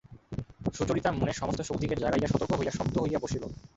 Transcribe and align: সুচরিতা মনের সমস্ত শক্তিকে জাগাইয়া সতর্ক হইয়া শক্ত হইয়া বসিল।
সুচরিতা 0.73 1.09
মনের 1.11 1.37
সমস্ত 1.37 1.59
শক্তিকে 1.61 1.95
জাগাইয়া 1.95 2.29
সতর্ক 2.29 2.51
হইয়া 2.59 2.73
শক্ত 2.77 2.95
হইয়া 2.97 3.19
বসিল। 3.19 3.43